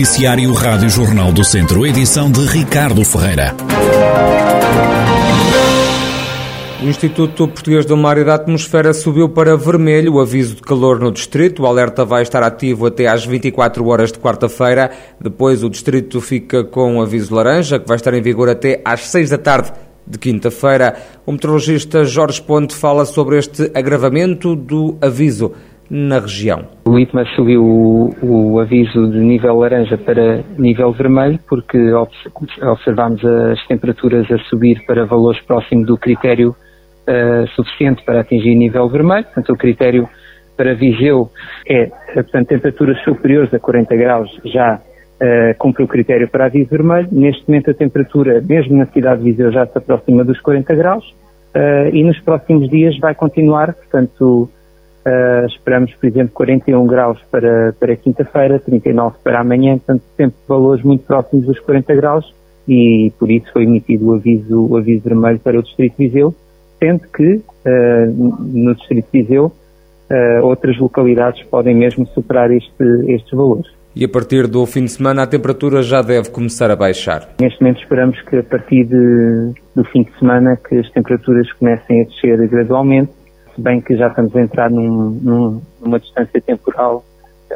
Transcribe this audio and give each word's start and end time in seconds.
Noticiário 0.00 0.50
Rádio 0.54 0.88
Jornal 0.88 1.30
do 1.30 1.44
Centro, 1.44 1.86
edição 1.86 2.32
de 2.32 2.40
Ricardo 2.46 3.04
Ferreira. 3.04 3.54
O 6.82 6.86
Instituto 6.86 7.46
Português 7.46 7.84
do 7.84 7.98
Mar 7.98 8.16
e 8.16 8.24
da 8.24 8.36
Atmosfera 8.36 8.94
subiu 8.94 9.28
para 9.28 9.58
vermelho 9.58 10.14
o 10.14 10.20
aviso 10.22 10.54
de 10.54 10.62
calor 10.62 10.98
no 10.98 11.12
distrito. 11.12 11.62
O 11.62 11.66
alerta 11.66 12.02
vai 12.02 12.22
estar 12.22 12.42
ativo 12.42 12.86
até 12.86 13.08
às 13.08 13.26
24 13.26 13.86
horas 13.86 14.10
de 14.10 14.18
quarta-feira. 14.18 14.90
Depois 15.20 15.62
o 15.62 15.68
distrito 15.68 16.18
fica 16.18 16.64
com 16.64 16.96
o 16.96 17.02
aviso 17.02 17.34
laranja, 17.34 17.78
que 17.78 17.86
vai 17.86 17.96
estar 17.96 18.14
em 18.14 18.22
vigor 18.22 18.48
até 18.48 18.80
às 18.82 19.06
6 19.06 19.28
da 19.28 19.36
tarde 19.36 19.70
de 20.06 20.18
quinta-feira. 20.18 20.96
O 21.26 21.32
meteorologista 21.32 22.04
Jorge 22.04 22.40
Ponte 22.40 22.74
fala 22.74 23.04
sobre 23.04 23.36
este 23.36 23.70
agravamento 23.74 24.56
do 24.56 24.96
aviso 25.02 25.52
na 25.90 26.20
região. 26.20 26.64
O 26.86 26.98
ITMA 26.98 27.24
subiu 27.34 27.64
o, 27.64 28.14
o, 28.22 28.60
aviso 28.60 29.10
de 29.10 29.18
nível 29.18 29.56
laranja 29.56 29.98
para 29.98 30.44
nível 30.56 30.92
vermelho 30.92 31.38
porque 31.48 31.78
observámos 32.62 33.24
as 33.24 33.66
temperaturas 33.66 34.30
a 34.30 34.38
subir 34.44 34.84
para 34.86 35.04
valores 35.04 35.40
próximos 35.42 35.86
do 35.86 35.98
critério 35.98 36.50
uh, 36.50 37.46
suficiente 37.56 38.04
para 38.04 38.20
atingir 38.20 38.54
nível 38.54 38.88
vermelho. 38.88 39.24
Portanto, 39.24 39.52
o 39.52 39.56
critério 39.56 40.08
para 40.56 40.74
Viseu 40.74 41.28
é, 41.66 41.86
portanto, 42.14 42.46
temperaturas 42.46 43.02
superiores 43.02 43.52
a 43.52 43.58
40 43.58 43.96
graus 43.96 44.30
já 44.44 44.76
uh, 44.76 45.58
cumpre 45.58 45.82
o 45.82 45.88
critério 45.88 46.28
para 46.28 46.46
aviso 46.46 46.70
vermelho. 46.70 47.08
Neste 47.10 47.48
momento 47.48 47.72
a 47.72 47.74
temperatura, 47.74 48.40
mesmo 48.40 48.76
na 48.76 48.86
cidade 48.86 49.24
de 49.24 49.32
Viseu, 49.32 49.50
já 49.50 49.66
se 49.66 49.76
aproxima 49.76 50.22
dos 50.22 50.40
40 50.40 50.72
graus 50.76 51.04
uh, 51.56 51.92
e 51.92 52.04
nos 52.04 52.20
próximos 52.20 52.70
dias 52.70 52.96
vai 53.00 53.12
continuar, 53.12 53.74
portanto 53.74 54.48
Uh, 55.06 55.46
esperamos, 55.46 55.94
por 55.94 56.06
exemplo, 56.06 56.30
41 56.34 56.86
graus 56.86 57.18
para, 57.30 57.74
para 57.78 57.96
quinta-feira, 57.96 58.58
39 58.58 59.16
para 59.24 59.40
amanhã, 59.40 59.78
portanto, 59.78 60.02
sempre 60.16 60.36
valores 60.46 60.84
muito 60.84 61.04
próximos 61.04 61.46
dos 61.46 61.58
40 61.58 61.94
graus 61.94 62.34
e 62.68 63.10
por 63.18 63.30
isso 63.30 63.50
foi 63.52 63.64
emitido 63.64 64.08
o 64.08 64.14
aviso, 64.14 64.66
o 64.66 64.76
aviso 64.76 65.02
vermelho 65.02 65.38
para 65.38 65.58
o 65.58 65.62
Distrito 65.62 65.96
de 65.96 66.06
Viseu, 66.06 66.34
sendo 66.78 67.00
que 67.08 67.36
uh, 67.36 68.38
no 68.52 68.74
Distrito 68.74 69.08
de 69.10 69.22
Viseu 69.22 69.46
uh, 69.46 70.44
outras 70.44 70.78
localidades 70.78 71.42
podem 71.44 71.74
mesmo 71.74 72.06
superar 72.08 72.50
este, 72.50 72.84
estes 73.08 73.30
valores. 73.30 73.70
E 73.96 74.04
a 74.04 74.08
partir 74.08 74.46
do 74.46 74.64
fim 74.66 74.84
de 74.84 74.92
semana 74.92 75.22
a 75.24 75.26
temperatura 75.26 75.82
já 75.82 76.00
deve 76.00 76.30
começar 76.30 76.70
a 76.70 76.76
baixar? 76.76 77.28
Neste 77.40 77.60
momento 77.60 77.80
esperamos 77.80 78.20
que 78.22 78.36
a 78.36 78.42
partir 78.42 78.84
de, 78.84 79.52
do 79.74 79.82
fim 79.84 80.04
de 80.04 80.16
semana 80.18 80.56
que 80.56 80.76
as 80.76 80.88
temperaturas 80.90 81.50
comecem 81.54 82.02
a 82.02 82.04
descer 82.04 82.46
gradualmente 82.48 83.10
se 83.54 83.60
bem 83.60 83.80
que 83.80 83.96
já 83.96 84.08
estamos 84.08 84.34
a 84.34 84.40
entrar 84.40 84.70
num, 84.70 85.10
num, 85.22 85.62
numa 85.80 85.98
distância 85.98 86.40
temporal 86.40 87.04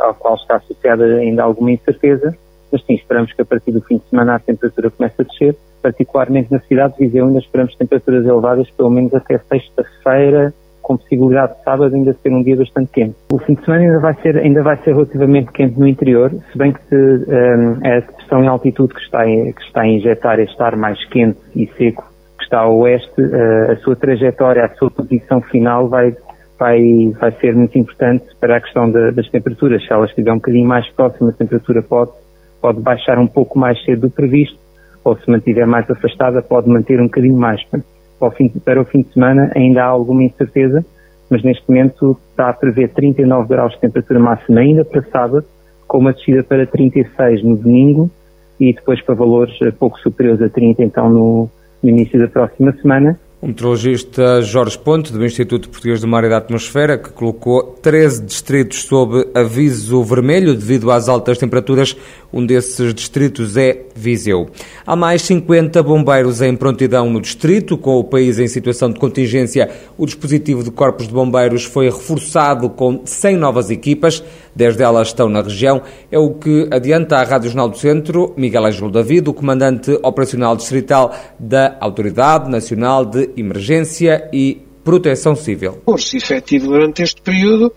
ao 0.00 0.14
qual 0.14 0.34
está 0.34 0.56
associada 0.56 1.04
ainda 1.04 1.42
alguma 1.42 1.72
incerteza, 1.72 2.36
mas 2.72 2.84
sim, 2.84 2.94
esperamos 2.94 3.32
que 3.32 3.42
a 3.42 3.44
partir 3.44 3.72
do 3.72 3.80
fim 3.82 3.98
de 3.98 4.08
semana 4.08 4.34
a 4.34 4.38
temperatura 4.38 4.90
comece 4.90 5.14
a 5.20 5.24
descer, 5.24 5.56
particularmente 5.82 6.50
na 6.50 6.58
cidade 6.60 6.94
de 6.94 7.06
Viseu 7.06 7.26
ainda 7.26 7.38
esperamos 7.38 7.76
temperaturas 7.76 8.26
elevadas 8.26 8.68
pelo 8.70 8.90
menos 8.90 9.14
até 9.14 9.38
sexta-feira, 9.38 10.52
com 10.82 10.98
possibilidade 10.98 11.56
de 11.56 11.62
sábado 11.62 11.94
ainda 11.94 12.12
ser 12.12 12.30
um 12.30 12.42
dia 12.42 12.56
bastante 12.56 12.90
quente. 12.92 13.16
O 13.32 13.38
fim 13.38 13.54
de 13.54 13.64
semana 13.64 13.84
ainda 13.84 14.00
vai 14.00 14.14
ser, 14.20 14.36
ainda 14.36 14.62
vai 14.62 14.76
ser 14.78 14.92
relativamente 14.92 15.52
quente 15.52 15.78
no 15.78 15.88
interior, 15.88 16.30
se 16.30 16.58
bem 16.58 16.72
que 16.72 16.82
se, 16.84 16.94
um, 16.94 17.78
a 17.86 18.00
depressão 18.00 18.44
em 18.44 18.48
altitude 18.48 18.92
que 18.92 19.00
está, 19.00 19.24
que 19.24 19.62
está 19.66 19.82
a 19.82 19.88
injetar 19.88 20.38
este 20.40 20.62
ar 20.62 20.76
mais 20.76 21.02
quente 21.08 21.38
e 21.54 21.66
seco 21.78 22.13
está 22.44 22.60
a 22.60 22.68
oeste, 22.68 23.20
uh, 23.20 23.72
a 23.72 23.76
sua 23.76 23.96
trajetória, 23.96 24.64
a 24.64 24.74
sua 24.76 24.90
posição 24.90 25.40
final 25.42 25.88
vai, 25.88 26.16
vai, 26.58 27.12
vai 27.18 27.32
ser 27.40 27.54
muito 27.54 27.76
importante 27.78 28.24
para 28.40 28.56
a 28.56 28.60
questão 28.60 28.90
das 28.90 29.28
temperaturas. 29.28 29.84
Se 29.84 29.92
ela 29.92 30.06
estiver 30.06 30.32
um 30.32 30.36
bocadinho 30.36 30.68
mais 30.68 30.88
próxima, 30.90 31.30
a 31.30 31.32
temperatura 31.32 31.82
pode, 31.82 32.12
pode 32.60 32.80
baixar 32.80 33.18
um 33.18 33.26
pouco 33.26 33.58
mais 33.58 33.82
cedo 33.84 34.02
do 34.02 34.10
previsto, 34.10 34.58
ou 35.04 35.16
se 35.18 35.30
mantiver 35.30 35.66
mais 35.66 35.90
afastada, 35.90 36.40
pode 36.40 36.68
manter 36.68 37.00
um 37.00 37.04
bocadinho 37.04 37.36
mais. 37.36 37.62
Para 37.64 38.28
o 38.28 38.30
fim, 38.30 38.48
para 38.48 38.80
o 38.80 38.84
fim 38.84 39.02
de 39.02 39.12
semana 39.12 39.50
ainda 39.54 39.83
há 39.83 39.86
alguma 39.86 40.22
incerteza, 40.22 40.84
mas 41.28 41.42
neste 41.42 41.68
momento 41.68 42.18
está 42.30 42.48
a 42.48 42.52
prever 42.52 42.90
39 42.90 43.48
graus 43.48 43.72
de 43.74 43.80
temperatura 43.80 44.18
máxima 44.18 44.60
ainda 44.60 44.84
para 44.84 45.02
sábado, 45.02 45.44
com 45.86 45.98
uma 45.98 46.12
descida 46.12 46.42
para 46.42 46.66
36 46.66 47.42
no 47.42 47.56
domingo 47.56 48.10
e 48.58 48.72
depois 48.72 49.00
para 49.02 49.14
valores 49.14 49.54
pouco 49.78 49.98
superiores 49.98 50.40
a 50.40 50.48
30 50.48 50.83
então 50.83 51.10
no, 51.10 51.50
no 51.84 51.90
início 51.90 52.18
da 52.18 52.27
próxima 52.27 52.74
semana. 52.80 53.18
O 53.45 53.48
meteorologista 53.48 54.40
Jorge 54.40 54.78
Ponte, 54.78 55.12
do 55.12 55.22
Instituto 55.22 55.68
Português 55.68 56.00
do 56.00 56.08
Mar 56.08 56.24
e 56.24 56.30
da 56.30 56.39
Atmosfera, 56.39 56.96
que 56.96 57.11
colocou 57.11 57.62
13 57.83 58.22
distritos 58.22 58.84
sob 58.84 59.22
aviso 59.34 60.02
vermelho 60.02 60.55
devido 60.55 60.90
às 60.90 61.11
altas 61.11 61.36
temperaturas. 61.36 61.95
Um 62.33 62.46
desses 62.46 62.95
distritos 62.95 63.58
é 63.58 63.83
Viseu. 63.95 64.48
Há 64.86 64.96
mais 64.96 65.20
50 65.20 65.83
bombeiros 65.83 66.40
em 66.40 66.56
prontidão 66.56 67.11
no 67.11 67.20
distrito. 67.20 67.77
Com 67.77 67.98
o 67.98 68.05
país 68.05 68.39
em 68.39 68.48
situação 68.48 68.90
de 68.90 68.98
contingência, 68.98 69.68
o 69.98 70.06
dispositivo 70.06 70.64
de 70.64 70.70
corpos 70.70 71.06
de 71.06 71.12
bombeiros 71.12 71.64
foi 71.64 71.84
reforçado 71.90 72.70
com 72.70 73.02
100 73.05 73.36
novas 73.36 73.68
equipas. 73.68 74.24
10 74.54 74.76
delas 74.76 75.08
estão 75.08 75.28
na 75.28 75.42
região. 75.42 75.82
É 76.10 76.18
o 76.18 76.34
que 76.34 76.68
adianta 76.70 77.16
a 77.16 77.24
Rádio 77.24 77.48
Jornal 77.48 77.68
do 77.68 77.76
Centro, 77.76 78.32
Miguel 78.36 78.66
Ângelo 78.66 78.90
David, 78.90 79.28
o 79.28 79.34
comandante 79.34 79.98
operacional 80.02 80.56
distrital 80.56 81.14
da 81.38 81.76
Autoridade 81.80 82.50
Nacional 82.50 83.04
de 83.04 83.30
Emergência 83.36 84.28
e 84.32 84.62
Proteção 84.84 85.34
Civil. 85.34 85.78
Curso 85.84 86.16
efetivo 86.16 86.66
durante 86.66 87.02
este 87.02 87.20
período 87.22 87.72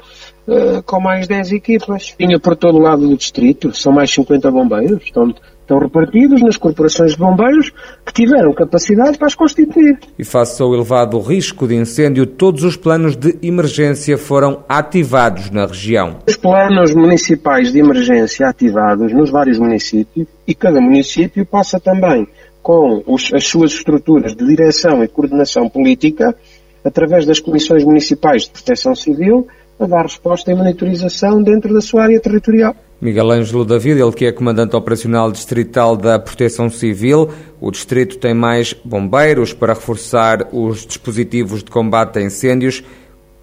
uh, 0.48 0.84
com 0.84 1.00
mais 1.00 1.28
10 1.28 1.54
equipas. 1.54 2.14
Tinha 2.18 2.40
por 2.40 2.56
todo 2.56 2.78
o 2.78 2.82
lado 2.82 3.08
do 3.08 3.16
distrito, 3.16 3.74
são 3.74 3.94
mais 3.94 4.12
50 4.12 4.52
bombeiros, 4.52 5.02
estão 5.04 5.34
estão 5.68 5.80
repartidos 5.80 6.42
nas 6.42 6.56
corporações 6.56 7.12
de 7.12 7.18
bombeiros 7.18 7.74
que 8.06 8.14
tiveram 8.14 8.54
capacidade 8.54 9.18
para 9.18 9.28
as 9.28 9.36
constituir. 9.36 10.00
E 10.18 10.24
face 10.24 10.62
ao 10.62 10.74
elevado 10.74 11.20
risco 11.20 11.68
de 11.68 11.76
incêndio, 11.76 12.26
todos 12.26 12.64
os 12.64 12.78
planos 12.78 13.18
de 13.18 13.38
emergência 13.44 14.18
foram 14.18 14.64
ativados 14.70 15.52
na 15.52 15.66
região. 15.66 16.20
Os 16.26 16.38
planos 16.38 16.96
municipais 16.96 17.74
de 17.74 17.80
emergência 17.80 18.48
ativados 18.48 19.14
nos 19.14 19.30
vários 19.30 19.60
municípios 19.60 20.26
e 20.48 20.56
cada 20.56 20.80
município 20.80 21.46
passa 21.46 21.80
também 21.80 22.26
com 22.64 23.04
os, 23.06 23.34
as 23.34 23.46
suas 23.46 23.72
estruturas 23.72 24.36
de 24.36 24.46
direção 24.46 25.04
e 25.04 25.08
coordenação 25.08 25.70
política, 25.70 26.36
através 26.84 27.26
das 27.26 27.40
comissões 27.40 27.84
municipais 27.84 28.44
de 28.44 28.52
proteção 28.52 28.96
civil, 28.96 29.48
a 29.80 29.86
dar 29.86 30.04
resposta 30.04 30.52
e 30.52 30.56
monitorização 30.56 31.42
dentro 31.42 31.74
da 31.74 31.82
sua 31.82 32.04
área 32.04 32.20
territorial. 32.20 32.76
Miguel 33.00 33.30
Ângelo 33.30 33.64
David, 33.64 34.02
ele 34.02 34.12
que 34.12 34.26
é 34.26 34.32
comandante 34.32 34.76
operacional 34.76 35.32
distrital 35.32 35.96
da 35.96 36.18
Proteção 36.18 36.68
Civil. 36.68 37.30
O 37.62 37.70
distrito 37.70 38.18
tem 38.18 38.34
mais 38.34 38.74
bombeiros 38.74 39.54
para 39.54 39.74
reforçar 39.74 40.48
os 40.52 40.86
dispositivos 40.86 41.64
de 41.64 41.70
combate 41.70 42.18
a 42.18 42.22
incêndios. 42.24 42.84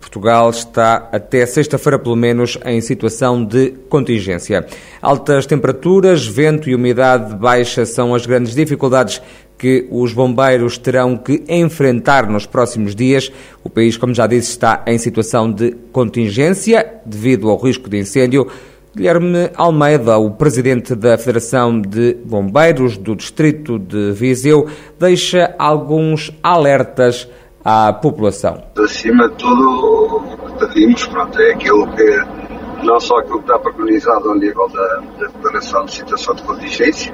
Portugal 0.01 0.51
está 0.51 1.09
até 1.11 1.47
sexta-feira, 1.47 1.99
pelo 1.99 2.15
menos, 2.15 2.59
em 2.65 2.81
situação 2.81 3.45
de 3.45 3.71
contingência. 3.89 4.67
Altas 5.01 5.47
temperaturas, 5.47 6.27
vento 6.27 6.69
e 6.69 6.75
umidade 6.75 7.35
baixa 7.35 7.87
são 7.87 8.15
as 8.15 8.27
grandes 8.27 8.55
dificuldades 8.55 9.23
que 9.59 9.87
os 9.91 10.13
bombeiros 10.13 10.79
terão 10.79 11.17
que 11.17 11.45
enfrentar 11.49 12.29
nos 12.29 12.47
próximos 12.47 12.95
dias. 12.95 13.31
O 13.63 13.71
país, 13.71 13.97
como 13.97 14.15
já 14.15 14.27
disse, 14.27 14.51
está 14.51 14.83
em 14.87 14.99
situação 14.99 15.51
de 15.51 15.73
contingência 15.93 17.01
devido 17.05 17.49
ao 17.49 17.57
risco 17.57 17.89
de 17.89 17.99
incêndio. 17.99 18.47
Guilherme 18.95 19.51
Almeida, 19.57 20.19
o 20.19 20.31
presidente 20.31 20.95
da 20.95 21.19
Federação 21.19 21.81
de 21.81 22.15
Bombeiros 22.25 22.97
do 22.97 23.17
Distrito 23.17 23.77
de 23.77 24.13
Viseu, 24.13 24.69
deixa 25.01 25.53
alguns 25.59 26.31
alertas 26.41 27.29
à 27.65 27.93
população. 27.93 28.63
Acima 28.79 29.29
de 29.31 29.35
tudo, 29.37 30.23
pedimos 30.61 31.07
pronto, 31.07 31.41
é 31.41 31.55
aquilo 31.55 31.89
que, 31.89 32.85
não 32.85 33.01
só 33.01 33.19
aquilo 33.19 33.39
que 33.39 33.51
está 33.51 33.59
preconizado 33.59 34.29
ao 34.29 34.37
nível 34.37 34.69
da, 34.69 35.03
da 35.19 35.27
Declaração 35.27 35.85
de 35.87 35.93
Situação 35.93 36.35
de 36.37 36.43
Contingência, 36.45 37.13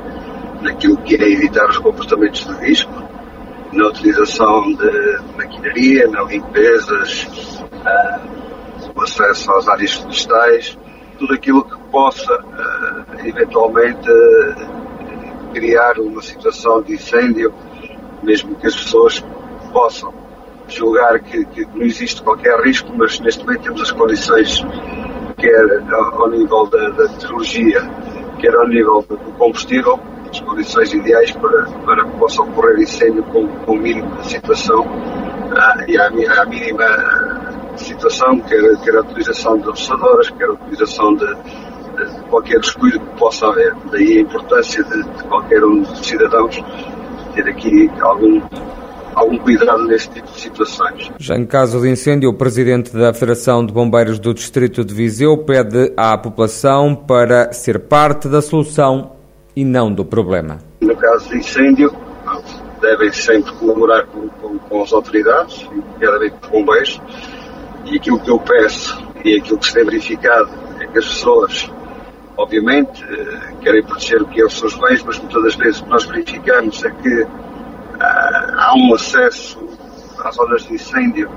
naquilo 0.62 0.96
que 0.98 1.14
é 1.14 1.28
evitar 1.28 1.68
os 1.68 1.78
comportamentos 1.78 2.44
de 2.46 2.52
risco, 2.66 2.92
na 3.72 3.86
utilização 3.86 4.72
de 4.72 5.18
maquinaria, 5.36 6.08
na 6.08 6.22
limpezas, 6.24 7.24
uh, 7.62 9.00
acesso 9.02 9.50
às 9.52 9.68
áreas 9.68 9.92
florestais, 9.94 10.78
tudo 11.18 11.34
aquilo 11.34 11.64
que 11.64 11.78
possa 11.90 12.32
uh, 12.34 13.26
eventualmente 13.26 14.10
uh, 14.10 15.52
criar 15.52 15.98
uma 15.98 16.22
situação 16.22 16.82
de 16.82 16.94
incêndio, 16.94 17.52
mesmo 18.22 18.54
que 18.56 18.66
as 18.66 18.74
pessoas 18.74 19.24
possam 19.72 20.12
julgar 20.68 21.18
que, 21.20 21.44
que, 21.46 21.64
não 21.66 21.82
existe 21.82 22.22
qualquer 22.22 22.60
risco, 22.60 22.92
mas 22.96 23.18
neste 23.20 23.44
momento 23.44 23.62
temos 23.62 23.82
as 23.82 23.90
condições, 23.90 24.64
quer 25.36 25.82
ao, 25.92 26.22
ao 26.22 26.30
nível 26.30 26.66
da, 26.66 26.90
da 26.90 27.08
meteorologia, 27.08 27.80
quer 28.38 28.54
ao 28.54 28.68
nível 28.68 29.04
do 29.08 29.16
combustível, 29.38 29.98
as 30.30 30.40
condições 30.40 30.92
ideais 30.92 31.30
para, 31.32 31.64
para 31.84 32.04
que 32.04 32.18
possa 32.18 32.42
ocorrer 32.42 32.80
incêndio 32.80 33.22
com, 33.24 33.46
com 33.48 33.72
o 33.72 33.76
mínimo 33.76 34.14
de 34.16 34.30
situação 34.30 34.84
ah, 35.56 35.84
e 35.86 35.98
à, 35.98 36.10
mínima 36.46 36.86
situação, 37.76 38.38
quer, 38.40 38.60
quer 38.84 38.94
a 38.96 39.00
utilização 39.00 39.58
de 39.58 39.64
roçadoras, 39.64 40.30
quer 40.30 40.44
a 40.44 40.52
utilização 40.52 41.14
de, 41.14 41.26
de 41.26 42.20
qualquer 42.28 42.60
descuido 42.60 43.00
que 43.00 43.18
possa 43.18 43.46
haver. 43.46 43.74
Daí 43.90 44.18
a 44.18 44.20
importância 44.20 44.84
de, 44.84 45.02
de 45.02 45.24
qualquer 45.24 45.64
um 45.64 45.82
dos 45.82 46.06
cidadãos 46.06 46.62
ter 47.34 47.48
aqui 47.48 47.90
algum 48.00 48.40
algum 49.12 49.38
cuidado 49.38 49.84
neste 49.86 50.08
tipo 50.14 50.32
de 50.32 50.40
situações. 50.40 51.10
Já 51.18 51.36
em 51.36 51.44
caso 51.44 51.80
de 51.80 51.90
incêndio, 51.90 52.30
o 52.30 52.34
presidente 52.34 52.96
da 52.96 53.12
Federação 53.12 53.66
de 53.66 53.72
Bombeiros 53.72 54.20
do 54.20 54.32
Distrito 54.32 54.84
de 54.84 54.94
Viseu 54.94 55.36
pede 55.38 55.92
à 55.96 56.16
população 56.16 56.94
para 56.94 57.52
ser 57.52 57.80
parte 57.80 58.28
da 58.28 58.40
solução 58.40 59.19
e 59.54 59.64
não 59.64 59.92
do 59.92 60.04
problema. 60.04 60.58
No 60.80 60.96
caso 60.96 61.28
de 61.28 61.38
incêndio, 61.38 61.94
devem 62.80 63.12
sempre 63.12 63.52
colaborar 63.52 64.06
com, 64.06 64.28
com, 64.28 64.58
com 64.58 64.82
as 64.82 64.92
autoridades, 64.92 65.64
nomeadamente 65.64 66.36
com 66.40 66.46
os 66.46 66.52
bombeiros, 66.52 67.02
e 67.86 67.96
aquilo 67.96 68.20
que 68.20 68.30
eu 68.30 68.38
peço 68.38 69.10
e 69.24 69.36
aquilo 69.36 69.58
que 69.58 69.66
se 69.66 69.74
tem 69.74 69.84
verificado 69.84 70.50
é 70.80 70.86
que 70.86 70.98
as 70.98 71.06
pessoas, 71.06 71.70
obviamente, 72.36 73.04
eh, 73.04 73.54
querem 73.60 73.82
proteger 73.82 74.22
o 74.22 74.26
que 74.26 74.40
é 74.40 74.44
os 74.44 74.58
seus 74.58 74.74
bens, 74.74 75.02
mas 75.02 75.18
muitas 75.18 75.42
das 75.42 75.54
vezes 75.56 75.80
o 75.80 75.84
que 75.84 75.90
nós 75.90 76.04
verificamos 76.04 76.84
é 76.84 76.90
que 76.90 77.26
ah, 78.00 78.54
há 78.56 78.74
um 78.76 78.94
acesso 78.94 79.58
às 80.24 80.34
zonas 80.34 80.66
de 80.66 80.74
incêndio, 80.74 81.30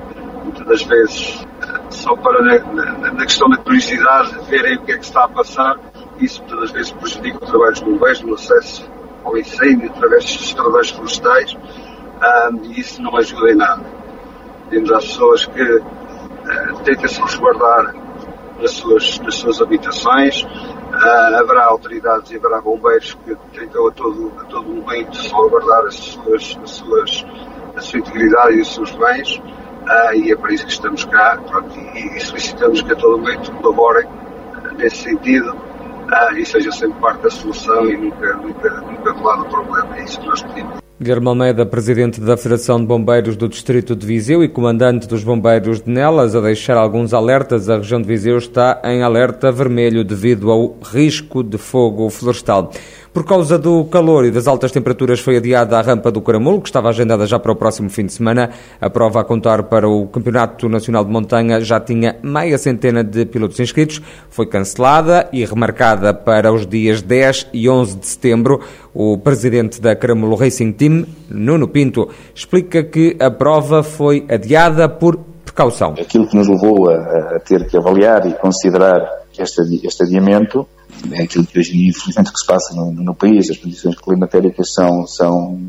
muitas 0.44 0.66
das 0.66 0.84
vezes 0.84 1.46
só 1.90 2.16
para, 2.16 2.42
na, 2.42 3.12
na, 3.12 3.26
questão 3.26 3.50
da 3.50 3.58
curiosidade, 3.58 4.38
verem 4.50 4.78
o 4.78 4.82
que 4.82 4.92
é 4.92 4.98
que 4.98 5.04
está 5.04 5.26
a 5.26 5.28
passar. 5.28 5.78
Isso 6.20 6.42
muitas 6.42 6.60
das 6.60 6.72
vezes 6.72 6.92
prejudica 6.92 7.38
o 7.38 7.48
trabalho 7.48 7.72
dos 7.72 7.82
bombeiros 7.82 8.22
no 8.22 8.34
acesso 8.36 8.90
ao 9.24 9.38
incêndio 9.38 9.90
através 9.90 10.26
dos 10.26 10.46
estradões 10.46 10.90
florestais 10.90 11.56
um, 11.56 12.66
e 12.66 12.80
isso 12.80 13.02
não 13.02 13.16
ajuda 13.18 13.52
em 13.52 13.56
nada. 13.56 13.84
Temos 14.70 14.92
as 14.92 15.06
pessoas 15.06 15.46
que 15.46 15.62
uh, 15.62 15.84
tentam 16.84 17.08
se 17.08 17.22
resguardar 17.22 17.96
nas 18.60 18.72
suas, 18.72 19.20
nas 19.20 19.36
suas 19.36 19.62
habitações, 19.62 20.46
Uh, 20.94 21.40
haverá 21.40 21.66
autoridades 21.66 22.30
e 22.30 22.36
haverá 22.36 22.62
bombeiros 22.62 23.18
que 23.26 23.36
tentam 23.52 23.88
a 23.88 23.92
todo, 23.92 24.32
a 24.38 24.44
todo 24.44 24.70
momento 24.70 25.18
salvaguardar 25.24 25.88
as 25.88 25.96
suas, 25.96 26.60
as 26.62 26.70
suas, 26.70 27.26
a 27.76 27.82
sua 27.82 27.98
integridade 27.98 28.58
e 28.58 28.62
os 28.62 28.76
seus 28.76 28.92
bens 28.92 29.38
uh, 29.38 30.14
e 30.14 30.32
é 30.32 30.36
para 30.36 30.54
isso 30.54 30.68
que 30.68 30.72
estamos 30.72 31.04
cá 31.06 31.42
pronto, 31.50 31.76
e, 31.80 32.16
e, 32.16 32.20
solicitamos 32.20 32.84
que 32.84 32.94
a 32.94 32.96
todo 32.96 33.18
momento 33.18 33.52
colaborem 33.54 34.06
uh, 34.06 34.74
nesse 34.78 34.98
sentido 34.98 35.58
e 36.38 36.46
seja 36.46 36.72
sempre 36.72 37.00
parte 37.00 37.24
da 37.24 37.30
solução 37.30 37.90
e 37.90 37.98
nunca, 37.98 38.34
nunca, 38.36 38.70
nunca 38.82 39.14
do 39.14 39.24
lado 39.24 39.44
do 39.44 39.50
problema. 39.50 39.98
É 39.98 40.04
isso 40.04 40.20
que 40.20 40.28
nós 40.28 40.42
pedimos. 40.44 40.83
Guilherme 41.04 41.28
Almeida, 41.28 41.66
presidente 41.66 42.22
da 42.22 42.38
Federação 42.38 42.80
de 42.80 42.86
Bombeiros 42.86 43.36
do 43.36 43.50
Distrito 43.50 43.94
de 43.94 44.08
Viseu 44.08 44.42
e 44.42 44.48
comandante 44.48 45.06
dos 45.06 45.22
bombeiros 45.22 45.82
de 45.82 45.92
Nelas, 45.92 46.34
a 46.34 46.40
deixar 46.40 46.78
alguns 46.78 47.14
alertas. 47.14 47.70
A 47.70 47.76
região 47.76 48.02
de 48.02 48.08
Viseu 48.08 48.38
está 48.38 48.82
em 48.86 49.04
alerta 49.04 49.52
vermelho 49.52 50.06
devido 50.06 50.50
ao 50.50 50.78
risco 50.82 51.44
de 51.44 51.58
fogo 51.58 52.10
florestal. 52.10 52.72
Por 53.14 53.24
causa 53.26 53.60
do 53.60 53.86
calor 53.86 54.26
e 54.26 54.32
das 54.32 54.48
altas 54.48 54.72
temperaturas, 54.72 55.20
foi 55.20 55.38
adiada 55.38 55.78
a 55.78 55.82
rampa 55.84 56.10
do 56.10 56.20
Caramulo, 56.20 56.60
que 56.60 56.70
estava 56.70 56.90
agendada 56.90 57.28
já 57.28 57.38
para 57.38 57.52
o 57.52 57.56
próximo 57.56 57.88
fim 57.88 58.08
de 58.08 58.14
semana. 58.14 58.50
A 58.82 58.90
prova 58.90 59.22
a 59.22 59.24
contar 59.24 59.62
para 59.64 59.88
o 59.88 60.08
Campeonato 60.08 60.68
Nacional 60.68 61.06
de 61.06 61.12
Montanha 61.12 61.62
já 61.62 61.80
tinha 61.80 62.16
meia 62.24 62.58
centena 62.58 63.04
de 63.04 63.24
pilotos 63.28 63.60
inscritos. 63.60 64.02
Foi 64.32 64.48
cancelada 64.48 65.30
e 65.32 65.46
remarcada 65.46 66.12
para 66.12 66.52
os 66.52 66.66
dias 66.66 67.04
10 67.04 67.50
e 67.54 67.70
11 67.70 67.98
de 67.98 68.08
setembro. 68.08 68.62
O 68.94 69.18
presidente 69.18 69.82
da 69.82 69.96
Caramulo 69.96 70.36
Racing 70.36 70.72
Team, 70.72 71.06
Nuno 71.30 71.68
Pinto, 71.68 72.10
explica 72.34 72.84
que 72.84 73.18
a 73.20 73.32
prova 73.32 73.82
foi 73.82 74.26
adiada 74.30 74.88
por 74.88 75.18
precaução. 75.44 75.96
Aquilo 76.00 76.28
que 76.28 76.36
nos 76.36 76.48
levou 76.48 76.90
a, 76.90 77.36
a 77.36 77.40
ter 77.40 77.68
que 77.68 77.76
avaliar 77.76 78.28
e 78.28 78.34
considerar 78.34 79.02
este, 79.38 79.62
este 79.84 80.04
adiamento 80.04 80.68
é 81.12 81.24
aquilo 81.24 81.46
que 81.46 81.60
hoje, 81.60 81.88
infelizmente, 81.88 82.32
que 82.32 82.40
se 82.40 82.46
passa 82.46 82.76
no, 82.76 82.92
no 82.92 83.16
país. 83.16 83.50
As 83.50 83.58
condições 83.58 83.96
climatéricas 83.96 84.74
são, 84.74 85.08
são, 85.08 85.60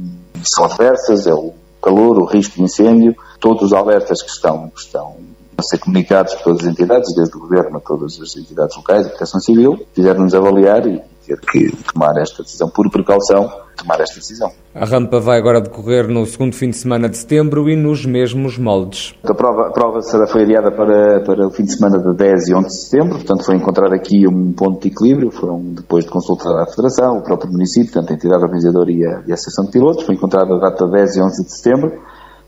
são 0.42 0.64
adversas, 0.66 1.26
é 1.26 1.34
o 1.34 1.52
calor, 1.82 2.18
o 2.18 2.26
risco 2.26 2.56
de 2.56 2.62
incêndio, 2.62 3.14
todos 3.40 3.62
os 3.62 3.72
alertas 3.72 4.22
que 4.22 4.30
estão, 4.30 4.68
que 4.70 4.80
estão 4.80 5.16
a 5.56 5.62
ser 5.62 5.78
comunicados 5.78 6.34
por 6.34 6.44
todas 6.44 6.66
as 6.66 6.72
entidades, 6.72 7.14
desde 7.14 7.36
o 7.36 7.40
Governo 7.40 7.76
a 7.76 7.80
todas 7.80 8.20
as 8.20 8.36
entidades 8.36 8.76
locais, 8.76 9.06
a 9.06 9.10
Proteção 9.10 9.40
Civil, 9.40 9.86
fizeram-nos 9.94 10.34
avaliar 10.34 10.86
e 10.86 11.00
ter 11.26 11.40
que 11.40 11.70
tomar 11.92 12.16
esta 12.20 12.42
decisão 12.42 12.68
por 12.68 12.90
precaução, 12.90 13.50
tomar 13.76 14.00
esta 14.00 14.16
decisão. 14.16 14.50
A 14.74 14.84
rampa 14.84 15.20
vai 15.20 15.38
agora 15.38 15.60
decorrer 15.60 16.08
no 16.08 16.24
segundo 16.26 16.54
fim 16.54 16.70
de 16.70 16.76
semana 16.76 17.08
de 17.08 17.16
setembro 17.16 17.68
e 17.68 17.76
nos 17.76 18.04
mesmos 18.04 18.58
moldes. 18.58 19.14
A 19.24 19.34
prova, 19.34 19.68
a 19.68 19.72
prova 19.72 20.00
será, 20.02 20.26
foi 20.26 20.42
adiada 20.42 20.70
para, 20.70 21.20
para 21.24 21.46
o 21.46 21.50
fim 21.50 21.64
de 21.64 21.76
semana 21.76 21.98
de 21.98 22.16
10 22.16 22.48
e 22.48 22.54
11 22.54 22.66
de 22.66 22.84
setembro, 22.84 23.14
portanto 23.16 23.44
foi 23.44 23.56
encontrar 23.56 23.92
aqui 23.92 24.26
um 24.26 24.52
ponto 24.52 24.80
de 24.80 24.88
equilíbrio, 24.88 25.30
foram 25.30 25.60
depois 25.74 26.04
de 26.04 26.10
consultar 26.10 26.62
a 26.62 26.66
Federação, 26.66 27.18
o 27.18 27.22
próprio 27.22 27.50
município, 27.50 27.92
portanto 27.92 28.10
a 28.10 28.14
entidade 28.14 28.42
organizadora 28.42 28.90
e 28.90 29.04
a, 29.04 29.22
e 29.26 29.30
a 29.30 29.34
Associação 29.34 29.64
de 29.66 29.72
Pilotos, 29.72 30.04
foi 30.04 30.14
encontrada 30.14 30.54
a 30.54 30.58
data 30.58 30.86
10 30.86 31.16
e 31.16 31.22
11 31.22 31.44
de 31.44 31.56
setembro, 31.56 31.88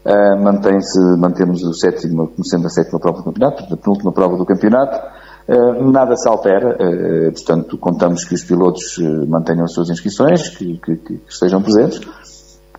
uh, 0.04 0.42
mantém-se, 0.42 0.98
mantemos 1.18 1.62
o 1.62 1.72
sétimo, 1.74 2.28
começando 2.28 2.66
a 2.66 2.70
sétima 2.70 2.98
prova 2.98 3.18
do 3.18 3.24
campeonato, 3.24 3.64
a 3.72 3.76
penúltima 3.76 4.12
prova 4.12 4.36
do 4.36 4.44
campeonato, 4.44 5.15
nada 5.48 6.16
se 6.16 6.28
altera, 6.28 6.76
eh, 6.80 7.30
portanto, 7.30 7.78
contamos 7.78 8.24
que 8.24 8.34
os 8.34 8.42
pilotos 8.42 8.98
eh, 8.98 9.26
mantenham 9.26 9.64
as 9.64 9.72
suas 9.72 9.90
inscrições, 9.90 10.48
que, 10.48 10.78
que, 10.78 10.96
que 10.96 11.20
estejam 11.28 11.62
presentes, 11.62 12.00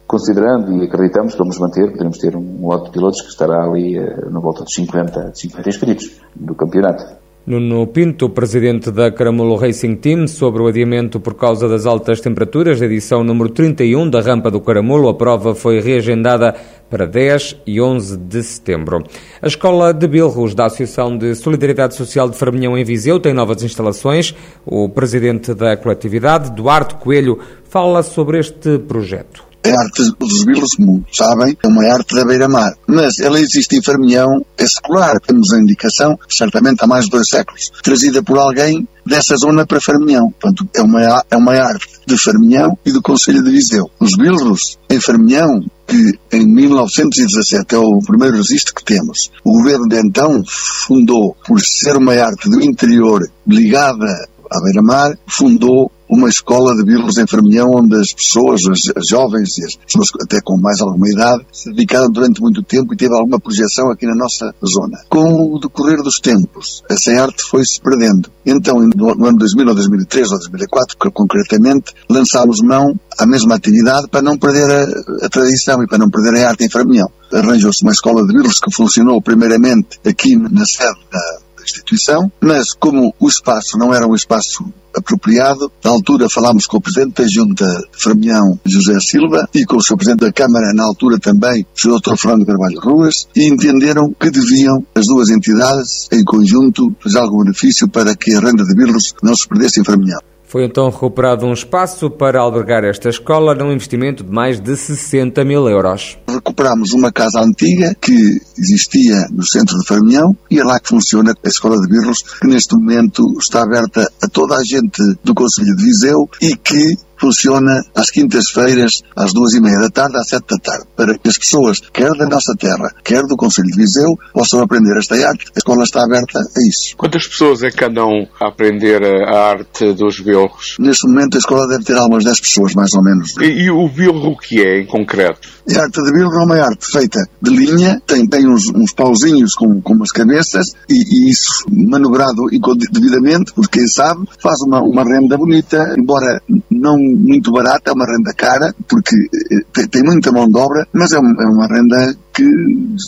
considerando 0.05 0.73
e 0.73 0.85
acreditamos 0.85 1.33
que 1.33 1.39
vamos 1.39 1.57
manter, 1.59 1.91
poderemos 1.91 2.17
ter 2.17 2.35
um 2.35 2.67
lote 2.67 2.85
de 2.85 2.91
pilotos 2.91 3.21
que 3.21 3.29
estará 3.29 3.63
ali 3.63 3.97
no 4.29 4.41
volta 4.41 4.63
de 4.63 4.73
50, 4.73 5.33
50 5.33 5.69
inscritos 5.69 6.21
do 6.35 6.55
campeonato. 6.55 7.26
Nuno 7.47 7.87
Pinto, 7.87 8.27
presidente 8.27 8.91
da 8.91 9.09
Caramulo 9.09 9.55
Racing 9.55 9.95
Team, 9.95 10.27
sobre 10.27 10.61
o 10.61 10.67
adiamento 10.67 11.17
por 11.17 11.33
causa 11.33 11.65
das 11.69 11.85
altas 11.85 12.19
temperaturas 12.19 12.77
da 12.77 12.85
edição 12.85 13.23
número 13.23 13.49
31 13.49 14.09
da 14.09 14.19
Rampa 14.19 14.51
do 14.51 14.59
Caramulo. 14.59 15.07
A 15.07 15.13
prova 15.13 15.55
foi 15.55 15.79
reagendada 15.79 16.53
para 16.89 17.07
10 17.07 17.61
e 17.65 17.79
11 17.79 18.17
de 18.17 18.43
setembro. 18.43 19.01
A 19.41 19.47
Escola 19.47 19.93
de 19.93 20.09
Bilros, 20.09 20.53
da 20.53 20.65
Associação 20.65 21.17
de 21.17 21.33
Solidariedade 21.35 21.95
Social 21.95 22.29
de 22.29 22.35
Farminhão 22.35 22.77
em 22.77 22.83
Viseu, 22.83 23.17
tem 23.17 23.33
novas 23.33 23.63
instalações. 23.63 24.35
O 24.65 24.89
presidente 24.89 25.53
da 25.53 25.77
coletividade, 25.77 26.51
Duarte 26.51 26.95
Coelho, 26.95 27.39
fala 27.63 28.03
sobre 28.03 28.39
este 28.39 28.77
projeto. 28.77 29.46
A 29.67 29.81
arte 29.81 30.03
dos 30.19 30.75
como 30.75 31.05
sabem, 31.11 31.57
é 31.61 31.67
uma 31.67 31.85
arte 31.91 32.15
da 32.15 32.25
beira-mar. 32.25 32.73
Mas 32.87 33.19
ela 33.19 33.39
existe 33.39 33.75
em 33.75 33.81
Farmião, 33.81 34.45
é 34.57 34.67
secular. 34.67 35.19
Temos 35.19 35.51
a 35.51 35.59
indicação, 35.59 36.17
certamente 36.29 36.83
há 36.83 36.87
mais 36.87 37.05
de 37.05 37.11
dois 37.11 37.29
séculos, 37.29 37.71
trazida 37.83 38.23
por 38.23 38.37
alguém 38.37 38.87
dessa 39.05 39.35
zona 39.37 39.65
para 39.65 39.81
Farmião. 39.81 40.31
Portanto, 40.31 40.69
é 40.75 40.81
uma, 40.81 41.23
é 41.29 41.37
uma 41.37 41.53
arte 41.53 41.87
de 42.05 42.17
Farmião 42.17 42.77
e 42.85 42.91
do 42.91 43.01
Conselho 43.01 43.43
de 43.43 43.51
Viseu. 43.51 43.89
Os 43.99 44.15
Bilros, 44.15 44.77
em 44.89 44.99
Farmião, 44.99 45.61
que 45.87 46.19
em 46.31 46.45
1917 46.45 47.75
é 47.75 47.77
o 47.77 47.99
primeiro 48.05 48.37
registro 48.37 48.73
que 48.75 48.83
temos. 48.83 49.31
O 49.43 49.53
governo 49.53 49.87
de 49.87 49.97
então 49.97 50.43
fundou, 50.45 51.35
por 51.45 51.59
ser 51.61 51.95
uma 51.95 52.13
arte 52.13 52.49
do 52.49 52.61
interior 52.61 53.21
ligada 53.47 54.27
à 54.51 54.61
beira-mar, 54.63 55.17
fundou 55.25 55.91
uma 56.09 56.29
escola 56.29 56.75
de 56.75 56.83
Bilros 56.83 57.17
em 57.17 57.27
Ferminhão, 57.27 57.71
onde 57.75 57.95
as 57.95 58.13
pessoas, 58.13 58.61
as, 58.95 59.07
jovens 59.07 59.57
e 59.57 59.65
as 59.65 59.75
pessoas 59.75 60.09
até 60.21 60.39
com 60.41 60.57
mais 60.57 60.79
alguma 60.81 61.09
idade, 61.09 61.45
se 61.51 61.69
dedicaram 61.69 62.09
durante 62.09 62.41
muito 62.41 62.63
tempo 62.63 62.93
e 62.93 62.97
teve 62.97 63.13
alguma 63.13 63.39
projeção 63.39 63.91
aqui 63.91 64.05
na 64.05 64.15
nossa 64.15 64.53
zona. 64.65 64.99
Com 65.09 65.53
o 65.53 65.59
decorrer 65.59 66.01
dos 66.01 66.19
tempos, 66.19 66.83
essa 66.89 67.11
arte 67.11 67.43
foi-se 67.43 67.81
perdendo. 67.81 68.29
Então, 68.45 68.79
no 68.79 69.25
ano 69.25 69.37
2000 69.37 69.67
ou 69.67 69.75
2003 69.75 70.31
ou 70.31 70.37
2004, 70.37 70.97
concretamente, 71.11 71.93
lançámos 72.09 72.61
mão 72.61 72.97
à 73.17 73.25
mesma 73.25 73.55
atividade 73.55 74.07
para 74.07 74.21
não 74.21 74.37
perder 74.37 74.69
a, 74.69 75.25
a 75.25 75.29
tradição 75.29 75.83
e 75.83 75.87
para 75.87 75.97
não 75.97 76.09
perder 76.09 76.39
a 76.39 76.49
arte 76.49 76.63
em 76.63 76.69
Ferminhão. 76.69 77.09
Arranjou-se 77.33 77.83
uma 77.83 77.91
escola 77.91 78.25
de 78.25 78.33
Bilros 78.33 78.59
que 78.59 78.73
funcionou 78.73 79.21
primeiramente 79.21 79.99
aqui 80.05 80.35
na 80.37 80.65
sede 80.65 80.99
da 81.11 81.46
instituição, 81.67 82.31
mas 82.41 82.73
como 82.73 83.13
o 83.19 83.27
espaço 83.27 83.77
não 83.77 83.93
era 83.93 84.07
um 84.07 84.15
espaço 84.15 84.65
apropriado, 84.95 85.71
na 85.83 85.91
altura 85.91 86.29
falámos 86.29 86.65
com 86.65 86.77
o 86.77 86.81
Presidente 86.81 87.21
da 87.21 87.27
Junta 87.27 87.65
Fermião, 87.91 88.59
José 88.65 88.99
Silva, 88.99 89.47
e 89.53 89.63
com 89.63 89.77
o 89.77 89.81
Sr. 89.81 89.95
Presidente 89.95 90.21
da 90.21 90.33
Câmara, 90.33 90.73
na 90.73 90.83
altura 90.83 91.19
também, 91.19 91.65
o. 91.85 91.99
Dr. 91.99 92.17
Fernando 92.17 92.45
Carvalho 92.45 92.79
Ruas, 92.79 93.27
e 93.35 93.47
entenderam 93.47 94.13
que 94.19 94.31
deviam 94.31 94.83
as 94.95 95.05
duas 95.05 95.29
entidades, 95.29 96.07
em 96.11 96.23
conjunto, 96.23 96.95
fazer 96.99 97.19
algum 97.19 97.43
benefício 97.43 97.87
para 97.87 98.15
que 98.15 98.33
a 98.33 98.39
renda 98.39 98.63
de 98.63 98.73
Bilros 98.73 99.13
não 99.21 99.35
se 99.35 99.47
perdesse 99.47 99.79
em 99.79 99.83
Fermião. 99.83 100.19
Foi 100.47 100.63
então 100.63 100.89
recuperado 100.89 101.45
um 101.45 101.51
espaço 101.51 102.09
para 102.09 102.39
albergar 102.39 102.85
esta 102.85 103.09
escola 103.09 103.53
num 103.53 103.71
investimento 103.71 104.23
de 104.23 104.31
mais 104.31 104.61
de 104.61 104.77
60 104.77 105.43
mil 105.43 105.67
euros. 105.67 106.17
Recuperamos 106.25 106.93
uma 106.93 107.11
casa 107.11 107.41
antiga 107.41 107.93
que 107.99 108.39
existia 108.57 109.27
no 109.29 109.45
centro 109.45 109.77
de 109.77 109.85
Farmião 109.85 110.35
e 110.49 110.57
é 110.57 110.63
lá 110.63 110.79
que 110.79 110.87
funciona 110.87 111.33
a 111.43 111.47
Escola 111.49 111.75
de 111.75 111.89
Birros, 111.89 112.23
que 112.39 112.47
neste 112.47 112.75
momento 112.77 113.23
está 113.37 113.61
aberta 113.61 114.09
a 114.21 114.27
toda 114.29 114.55
a 114.55 114.63
gente 114.63 115.01
do 115.21 115.35
Conselho 115.35 115.75
de 115.75 115.83
Viseu 115.83 116.29
e 116.41 116.55
que 116.55 116.95
funciona 117.19 117.81
às 117.95 118.09
quintas-feiras, 118.09 119.01
às 119.15 119.33
duas 119.33 119.53
e 119.53 119.61
meia 119.61 119.79
da 119.79 119.89
tarde, 119.89 120.17
às 120.17 120.27
sete 120.27 120.45
da 120.49 120.57
tarde, 120.57 120.85
para 120.95 121.17
que 121.17 121.29
as 121.29 121.37
pessoas, 121.37 121.79
quer 121.91 122.11
da 122.11 122.27
nossa 122.27 122.53
terra, 122.55 122.89
quer 123.03 123.23
do 123.23 123.35
Conselho 123.35 123.67
de 123.67 123.77
Viseu, 123.77 124.17
possam 124.33 124.61
aprender 124.61 124.97
esta 124.97 125.15
arte. 125.15 125.45
A 125.55 125.59
escola 125.59 125.83
está 125.83 126.03
aberta 126.03 126.39
a 126.39 126.67
isso. 126.67 126.95
Quantas 126.97 127.27
pessoas 127.27 127.63
é 127.63 127.71
que 127.71 127.83
andam 127.83 128.27
a 128.39 128.47
aprender 128.47 129.03
a 129.03 129.49
arte 129.49 129.93
dos 129.93 130.19
bilros? 130.19 130.75
Neste 130.79 131.07
momento 131.07 131.35
a 131.35 131.39
escola 131.39 131.67
deve 131.67 131.83
ter 131.83 131.97
algumas 131.97 132.23
10 132.23 132.39
pessoas, 132.39 132.73
mais 132.73 132.93
ou 132.93 133.03
menos. 133.03 133.35
E, 133.37 133.65
e 133.65 133.71
o 133.71 133.87
bilro 133.89 134.31
o 134.31 134.37
que 134.37 134.61
é, 134.61 134.81
em 134.81 134.85
concreto? 134.85 135.47
A 135.75 135.81
arte 135.81 136.01
de 136.01 136.11
bilro 136.11 136.33
é 136.33 136.43
uma 136.43 136.61
arte 136.61 136.91
feita 136.91 137.19
de 137.41 137.51
linha, 137.51 138.01
tem, 138.05 138.27
tem 138.27 138.47
uns, 138.47 138.69
uns 138.73 138.93
pauzinhos 138.93 139.53
com, 139.53 139.81
com 139.81 139.93
umas 139.93 140.11
cabeças 140.11 140.73
e, 140.89 141.27
e 141.27 141.29
isso 141.29 141.65
manobrado 141.69 142.43
devidamente, 142.91 143.53
porque 143.53 143.79
quem 143.79 143.87
sabe, 143.87 144.25
faz 144.41 144.61
uma, 144.61 144.81
uma 144.81 145.03
renda 145.03 145.37
bonita, 145.37 145.95
embora 145.97 146.41
não 146.69 146.97
muito 147.15 147.51
barata, 147.51 147.91
é 147.91 147.93
uma 147.93 148.05
renda 148.05 148.33
cara, 148.33 148.73
porque 148.87 149.15
eh, 149.51 149.87
tem, 149.87 150.03
muita 150.03 150.31
mão 150.31 150.47
de 150.47 150.57
obra, 150.57 150.87
mas 150.93 151.11
é, 151.11 151.19
uma, 151.19 151.31
é 151.31 151.45
uma 151.47 151.67
renda 151.67 152.15
que 152.33 152.45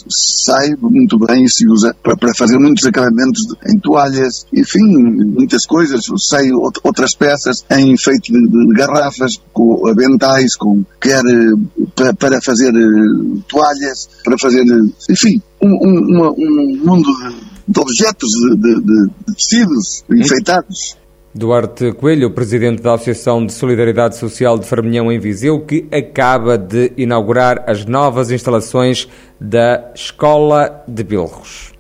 sai 0.10 0.76
muito 0.82 1.20
bem 1.20 1.44
e 1.44 1.50
se 1.50 1.68
usa 1.68 1.96
para, 2.02 2.34
fazer 2.36 2.58
muitos 2.58 2.86
acabamentos 2.86 3.42
em 3.68 3.78
toalhas, 3.80 4.46
enfim, 4.54 4.82
muitas 5.36 5.66
coisas, 5.66 6.06
sai 6.18 6.52
outras 6.52 7.14
peças 7.16 7.64
em 7.70 7.96
feito 7.98 8.32
de, 8.32 8.74
garrafas, 8.74 9.40
com 9.54 9.88
aventais, 9.88 10.56
com, 10.56 10.84
quer 11.00 11.24
eh, 11.26 11.84
para, 11.96 12.14
para 12.14 12.42
fazer 12.42 12.74
eh, 12.76 13.42
toalhas, 13.48 14.10
para 14.24 14.38
fazer, 14.38 14.64
enfim, 15.10 15.42
um, 15.62 15.70
um, 15.70 16.34
um 16.38 16.78
mundo 16.84 17.10
de, 17.18 17.36
de 17.68 17.80
objetos, 17.80 18.30
de, 18.30 18.56
de, 18.58 18.82
de 18.82 19.36
tecidos 19.36 20.04
enfeitados. 20.10 20.98
Duarte 21.34 21.92
Coelho, 21.94 22.32
presidente 22.32 22.82
da 22.82 22.96
Associação 22.96 23.46
de 23.46 23.54
Solidariedade 23.54 24.18
Social 24.18 24.58
de 24.58 24.66
Farminhão 24.66 25.12
em 25.12 25.20
Viseu, 25.20 25.60
que 25.60 25.88
acaba 25.92 26.58
de 26.58 26.92
inaugurar 26.98 27.64
as 27.68 27.86
novas 27.86 28.32
instalações 28.32 29.08
da 29.40 29.92
Escola 29.94 30.84
de 30.88 31.04
Bilros. 31.04 31.79